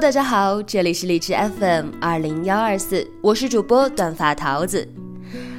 [0.00, 4.86] 大家好，这里是荔枝 FM 二零幺二四，我是主播短发桃子。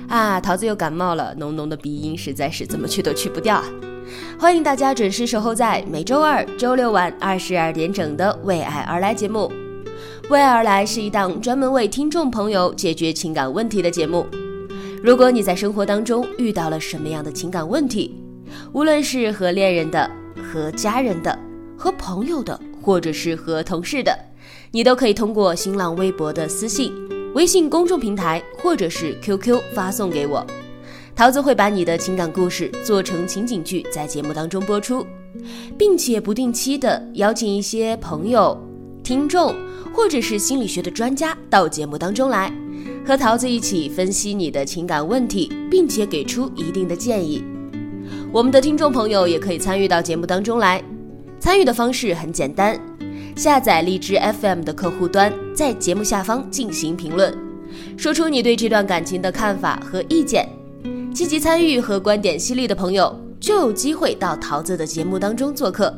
[0.08, 3.66] 啊，桃子又感冒了，浓浓的鼻音实在是怎么去都去不掉啊。
[4.40, 9.52] 欢迎大家准时守候在每周二、周六晚二十二点整的《为爱而来》节目。
[10.30, 14.26] 《为爱而来》是一档专门为听众朋友解决情感问题的节目。
[15.04, 18.16] 如果你在生活当中遇到了什么样的情感问题，
[18.72, 20.10] 无论是和恋人的、
[20.42, 21.38] 和家人的、
[21.78, 24.18] 和朋友的，或者是和同事的，
[24.72, 26.94] 你都可以通过新浪微博的私信、
[27.34, 30.46] 微信公众平台或者是 QQ 发送给我。
[31.16, 35.06] 桃子会把你的情感故事做成情景剧，在节目当中播出，
[35.76, 38.56] 并且不定期的邀请一些朋友、
[39.04, 39.56] 听众
[39.92, 42.54] 或者是心理学的专家到节目当中来，
[43.04, 47.44] 和桃子一起分析你的情感问题，并且给出一定的建议。
[48.32, 50.82] 我们的听众朋友也可以参与到节目当中来，
[51.40, 52.80] 参与的方式很简单，
[53.40, 57.34] 下载荔枝 FM 的客户端，在节目下方进行评论，
[57.96, 60.46] 说出你对这段感情的看法和意见。
[61.14, 65.98] 积极参与和观点犀利的朋友就有机会到桃子的节目当中做客，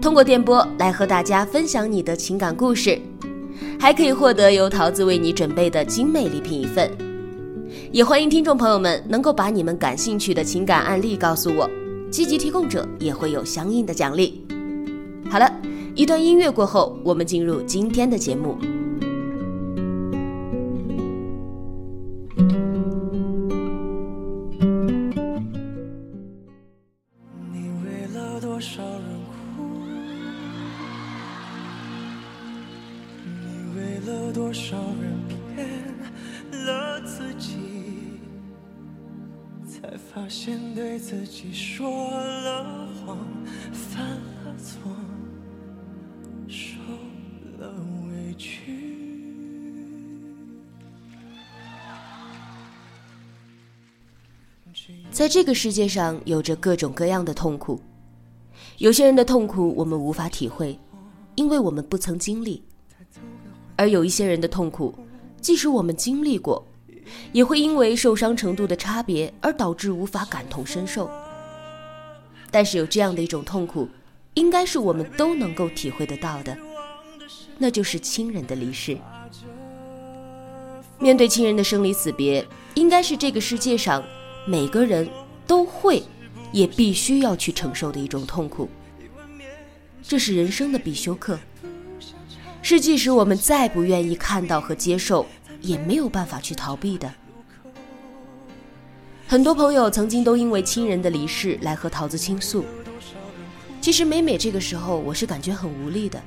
[0.00, 2.96] 通过电波来和大家分享你的情感故事，
[3.80, 6.88] 还可以获得由桃子为你准备的精美礼品一份。
[7.90, 11.68] 也欢迎听众朋友们能够把你们感兴趣的情感案例告诉我，
[12.08, 14.46] 积极提供者也会有相应的奖励。
[15.28, 15.52] 好了，
[15.98, 18.56] 一段音乐过后，我们进入今天的节目。
[55.18, 57.80] 在这个世界上，有着各种各样的痛苦。
[58.76, 60.78] 有些人的痛苦我们无法体会，
[61.34, 62.62] 因为我们不曾经历；
[63.74, 64.94] 而有一些人的痛苦，
[65.40, 66.64] 即使我们经历过。
[67.32, 71.10] 也会因为受伤程度的差别而导致无法感同身受。
[72.52, 73.88] 但是有这样的一种痛苦，
[74.34, 76.56] 应该是我们都能够体会得到的，
[77.58, 78.96] 那就是亲人的离世。
[81.00, 84.00] 面对亲人的生离死别，应该是这个世界上
[84.46, 85.08] 每个人
[85.46, 86.02] 都会，
[86.52, 88.68] 也必须要去承受的一种痛苦。
[90.02, 91.38] 这是人生的必修课，
[92.62, 95.26] 是即使我们再不愿意看到和接受。
[95.60, 97.12] 也没有办法去逃避的。
[99.26, 102.64] 很多朋友曾经都因为亲人的离世来和桃子倾诉。
[103.80, 106.22] 其实每每这个时候，我是感觉很无力的，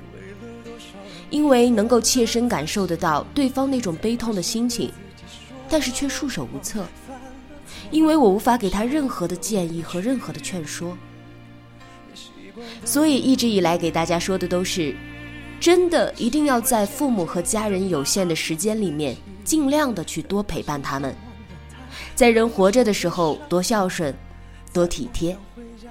[1.30, 4.92] 因为能够切身感受得到对方那种悲痛的心情，
[5.66, 6.84] 但是却束手无策，
[7.92, 10.98] 因为我无法给他任何的建议和任何的劝说。
[12.84, 14.92] 所以一直以来给大家说的都是。
[15.60, 21.14] 真的一定要在父母和家人有限的时间里面，尽量的去多陪伴他们，
[22.16, 24.12] 在人活着的时候多孝顺，
[24.72, 25.38] 多体贴，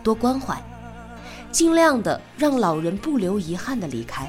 [0.03, 0.61] 多关怀，
[1.53, 4.27] 尽量的让老人不留遗憾的离开。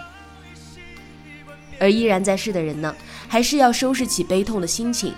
[1.80, 2.94] 而依然在世的人呢，
[3.26, 5.12] 还是要收拾起悲痛的心情，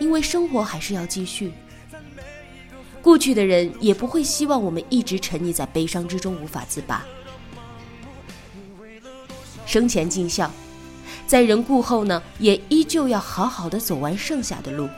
[0.00, 1.52] 因为生活还是要继续。
[3.04, 7.04] 故去的人也不会希望我们一直沉溺在悲伤之中无法自拔。
[9.66, 10.50] 生前尽孝，
[11.26, 14.88] 在人故后呢，也依旧要好好的走完剩下的路，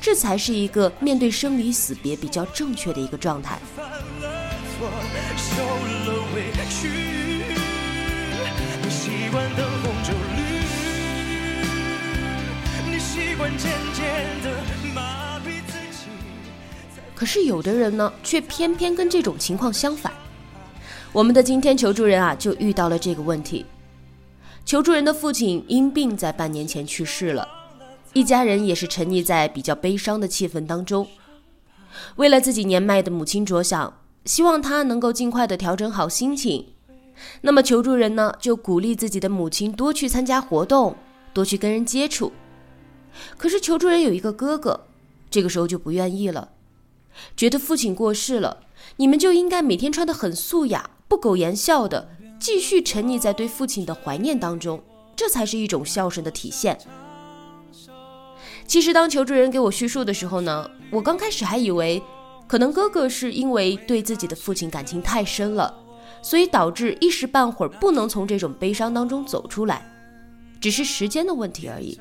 [0.00, 3.58] 这才是一个面对生离死别比较正确的一个状态。
[8.82, 10.40] 你习惯灯红酒绿，
[12.90, 13.70] 你习惯渐
[17.24, 20.12] 可是有的人呢，却偏偏跟这种情况相反。
[21.10, 23.64] 我们的今天求助人啊，就遇到了这个问题。
[24.66, 27.48] 求助人的父亲因病在半年前去世了，
[28.12, 31.08] 一家人也是沉溺在比较悲伤的气氛当中。
[32.16, 36.74] 为了自己年迈的母亲着想，希望她能够尽快的调整好心情。
[37.40, 40.94] 那么求助人呢，就鼓励自己的母亲多去参加活动，
[41.32, 42.30] 多去跟人接触。
[43.38, 44.78] 可是求助人有一个哥哥，
[45.30, 46.50] 这个时候就不愿意了，
[47.36, 48.58] 觉得父亲过世了，
[48.96, 50.90] 你们就应该每天穿得很素雅。
[51.06, 52.08] 不苟言笑的
[52.40, 54.82] 继续沉溺在对父亲的怀念当中，
[55.14, 56.76] 这才是一种孝顺的体现。
[58.66, 62.02] 其实，当求助人给我叙述的时候呢，我刚开始还以为，
[62.48, 65.72] 可能哥哥是因为对自己的父亲感情太深了，
[66.22, 69.86] 所以导致一时半会儿不能从这种悲伤当中走出来，
[70.60, 72.00] 只是时间的问题而已。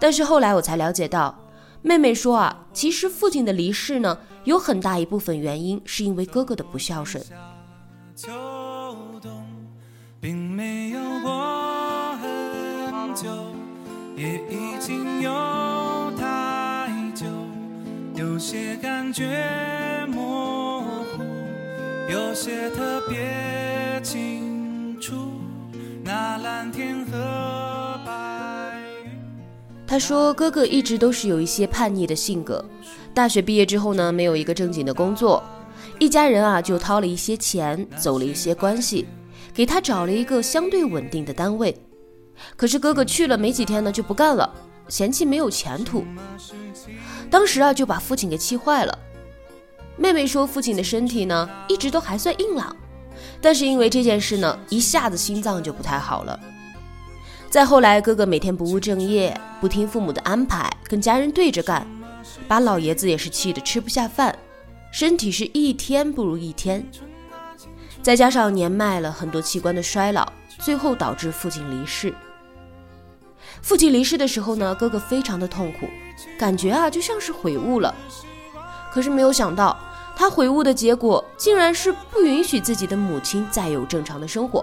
[0.00, 1.38] 但是后来我才了解到，
[1.86, 7.24] 妹妹说啊，其实父亲的离世呢，有很大一部分原因是因为哥哥的不孝顺。
[8.16, 8.28] 秋
[9.22, 9.30] 冬
[10.20, 13.28] 并没有过很久，
[14.16, 15.30] 也已经有
[16.18, 17.24] 太久，
[18.16, 21.22] 有些感觉模糊，
[22.10, 25.14] 有些特别清楚。
[26.02, 27.05] 那蓝天。
[29.96, 32.62] 他说，哥哥一直都是有一些叛逆的性格，
[33.14, 35.42] 大学毕业之后呢，没有一个正经的工作。
[35.98, 39.06] 一家人啊，就掏了一些钱，走了一些关系，
[39.54, 41.74] 给他找了一个相对稳定的单位。
[42.56, 44.52] 可是哥哥去了没几天呢，就不干了，
[44.86, 46.04] 嫌弃没有前途。
[47.30, 48.98] 当时啊，就把父亲给气坏了。
[49.96, 52.76] 妹妹说，父亲的身体呢，一直都还算硬朗，
[53.40, 56.38] 但是因为这件事呢，一下子心脏就不太好了。
[57.56, 61.86] 再后来，哥哥每天不务正业，不听父母的安排，跟家人对着干，
[62.46, 64.38] 把老爷子也是气得吃不下饭。
[64.92, 66.86] 身体是一天不如一天，
[68.02, 72.12] 再加上年迈了很多器官的衰老，最后导致父亲离世。
[73.62, 75.88] 父亲离世的时候呢，哥哥非常的痛苦，
[76.38, 77.94] 感觉啊就像是悔悟了。
[78.92, 79.74] 可是没有想到，
[80.14, 84.62] 他悔悟的结果竟然是不允许自己的母亲再有正常的生活。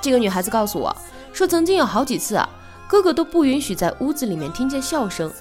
[0.00, 0.96] 这个女孩子告诉我
[1.32, 2.48] 说，曾经有好几次啊，
[2.88, 5.32] 哥哥都不允许在屋子里面听见笑声。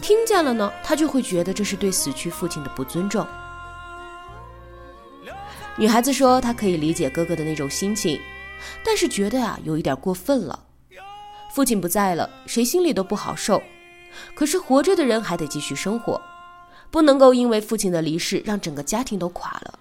[0.00, 3.26] 听见了呢，他就会觉得这是对死去父亲的不尊重。
[5.78, 8.20] 女孩子说，她可以理解哥哥的那种心情，
[8.84, 10.58] 但是觉得呀，有一点过分了。
[11.52, 13.62] 父亲不在了，谁心里都不好受。
[14.34, 16.20] 可是活着的人还得继续生活，
[16.90, 19.78] 不能够因为父亲的离世让整个家庭都垮了。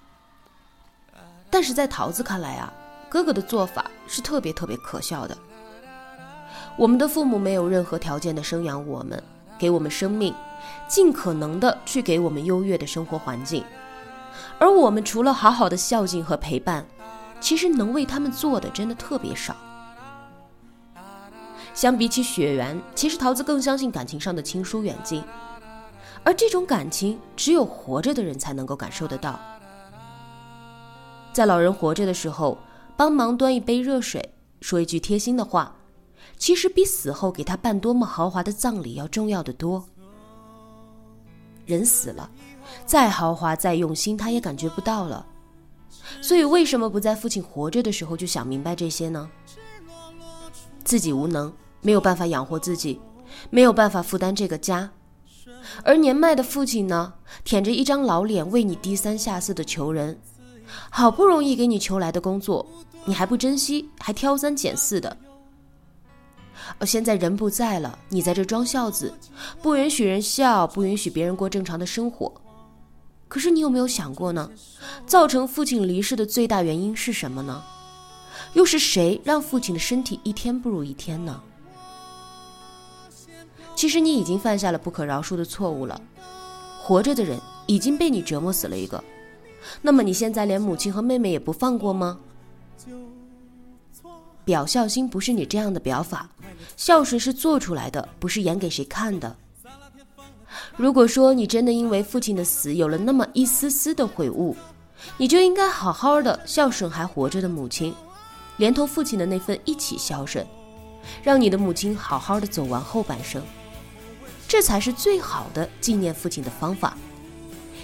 [1.49, 2.73] 但是在桃子看来啊，
[3.15, 5.37] 哥哥的做法是特别特别可笑的。
[6.75, 9.23] 我们的父母没有任何条件的生养我们。
[9.57, 10.35] 给我们生命，
[10.85, 13.63] 尽可能的去给我们优越的生活环境，
[14.59, 16.85] 而我们除了好好的孝敬和陪伴，
[17.39, 19.55] 其实能为他们做的真的特别少。
[21.73, 25.23] 相比起血缘，其实桃子更相信感情上的亲疏远近，
[26.21, 29.39] 而这种感情只有活着的人才能够感受得到。
[31.31, 32.57] 在老人活着的时候，
[32.97, 35.75] 帮忙端一杯热水，说一句贴心的话。
[36.37, 39.85] 其实比死后给他办多么豪华的葬礼要重要的多。
[41.65, 42.29] 人死了，
[42.85, 45.25] 再豪华再用心，他也感觉不到了。
[46.21, 49.29] 所以，为什么不在父亲活着的时候就想明白这些呢？
[50.83, 52.99] 自己无能，没有办法养活自己，
[53.49, 54.91] 没有办法负担这个家，
[55.83, 60.19] 而年迈的父亲呢，舔着一张老脸为你低三下四的求人，
[60.89, 62.65] 好不容易给你求来的工作，
[63.05, 65.17] 你还不珍惜，还挑三拣四的。
[66.85, 69.13] 现在人不在了，你在这装孝子，
[69.61, 72.31] 不允许人笑，不允许别人过正常的生活。
[73.27, 74.49] 可是你有没有想过呢？
[75.05, 77.63] 造成父亲离世的最大原因是什么呢？
[78.53, 81.41] 又是谁让父亲的身体一天不如一天呢？
[83.75, 85.99] 其实你已经犯下了不可饶恕的错误了。
[86.81, 89.03] 活着的人已经被你折磨死了一个，
[89.81, 92.19] 那么你现在连母亲和妹妹也不放过吗？
[94.43, 96.29] 表孝心不是你这样的表法，
[96.77, 99.35] 孝顺是做出来的，不是演给谁看的。
[100.77, 104.55] 如果说你真的因为父亲的死有了那么一丝丝的悔悟，
[105.17, 107.93] 你就应该好好的孝顺还活着的母亲，
[108.57, 110.45] 连同父亲的那份一起孝顺，
[111.23, 113.41] 让你的母亲好好的走完后半生，
[114.47, 116.95] 这才是最好的纪念父亲的方法。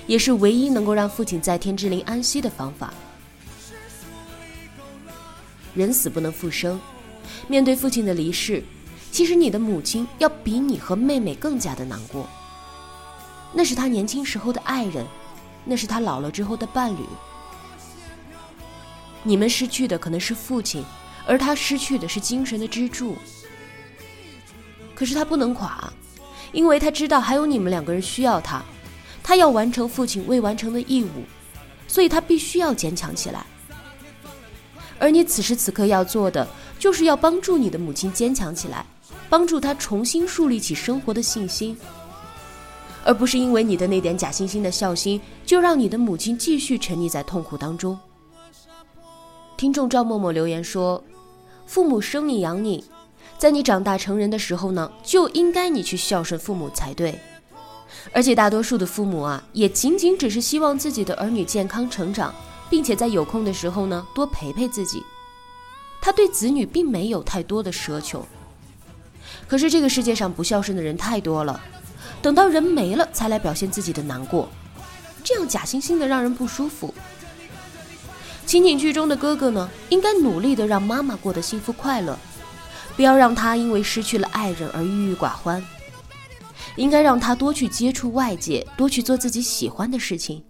[0.08, 2.94] 也是唯一能够让父亲在天之灵安息的方法。
[5.74, 6.80] 人死不能复生，
[7.48, 8.64] 面对父亲的离世，
[9.12, 12.28] 其实你的母亲要比你和妹妹更加的难过。
[13.54, 15.06] 那是他年轻时候的爱人，
[15.64, 17.06] 那是他老了之后的伴侣。
[19.24, 20.84] 你们失去的可能是父亲，
[21.28, 23.16] 而他失去的是精神的支柱。
[24.96, 25.92] 可是他不能垮，
[26.52, 28.64] 因为他知道还有你们两个人需要他，
[29.32, 31.24] 他要完成父亲未完成的义务，
[31.88, 33.46] 所以他必须要坚强起来。
[35.00, 36.46] 而你此时此刻要做的，
[36.78, 38.86] 就是要帮助你的母亲坚强起来，
[39.30, 41.78] 帮助她重新树立起生活的信心，
[43.06, 47.98] 而不是因为你的那点假惺惺的孝心，就让你的母亲继续沉溺在痛苦当中。
[49.56, 51.02] 听众赵默默留言说
[51.66, 52.84] ：“父母生你养你，
[53.38, 57.18] 在你长大成人的时候呢，就应该你去孝顺父母才对。
[58.12, 62.34] 而且大多数的父母啊，也仅仅只是希望自己的儿女健康成长，
[62.70, 65.04] 并且在有空的时候呢，多陪陪自己。
[66.02, 68.26] 他对子女并没有太多的奢求。
[69.48, 71.62] 可是这个世界上不孝顺的人太多了，
[72.22, 74.50] 等到人没了才来表现自己的难过，
[75.24, 76.94] 这样假惺惺的让人不舒服。”
[78.48, 82.18] 情景剧中的哥哥呢，应该努力的让妈妈过得幸福快乐，
[82.96, 85.64] 不要让她因为失去了爱人而郁郁寡欢。
[86.76, 90.44] 应该让他多去接触外界，多去做自己喜欢的事情。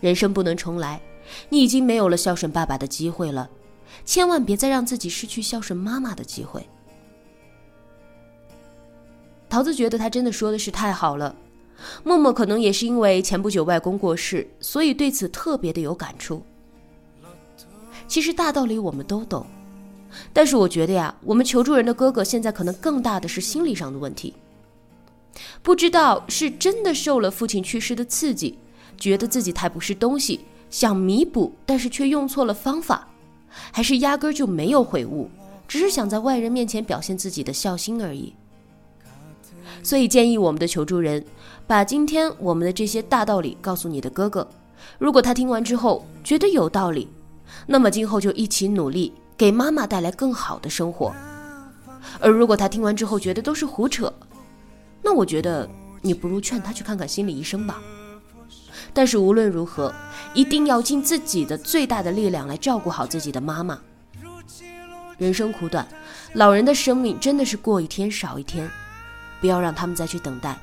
[0.00, 1.00] 人生不能重来，
[1.48, 3.50] 你已经没有了孝顺爸爸的机会了，
[4.04, 6.66] 千万别再让自己失去孝顺妈妈的机会。
[9.48, 11.34] 桃子觉得他真的说的是太好了。
[12.04, 16.42] 默默可能也是因为前不久外公过世，所以对此特别的有感触。
[18.06, 19.46] 其实大道理我们都懂，
[20.32, 24.34] 但是我觉得呀，我们求助人的哥哥现在可能更大的是心理上的问题。
[25.62, 28.58] 不知道是真的受了父亲去世的刺激，
[28.98, 30.40] 觉得自己太不是东西，
[30.70, 33.08] 想弥补，但是却用错了方法，
[33.72, 35.30] 还是压根就没有悔悟，
[35.68, 38.34] 只是想在外人面前表现自己的孝心而已。
[39.82, 41.24] 所以建议我们的求助人。
[41.66, 44.44] 把今天我们的这些大道理告诉你的哥哥，
[44.98, 47.06] 如果他听完之后觉得有道理，
[47.68, 51.14] 那么今后就一起努力，给妈妈带来更好的生活。
[52.20, 54.12] 而如果他听完之后觉得都是胡扯，
[55.00, 55.66] 那我觉得
[56.02, 57.80] 你不如劝他去看看心理医生吧。
[58.92, 59.94] 但是无论如何，
[60.34, 63.80] 一定要尽自己的最大的力量来照顾好自己的妈妈。
[65.16, 65.88] 人生苦短，
[66.34, 68.70] 老人的生命真的是过一天少一天，
[69.40, 70.54] 不要让他们再去等待。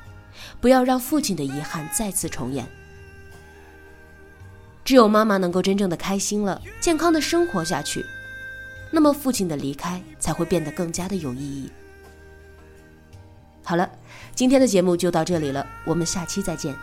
[0.60, 2.64] 不要让父亲的遗憾再次重演。
[4.84, 8.06] 只有妈妈能够真正的开心了，健康的生活下去，
[8.90, 11.70] 那么父亲的离开才会变得更加的有意义。
[13.62, 13.90] 好了，
[14.34, 16.74] 今天的节目就到这里了，我们下期再见。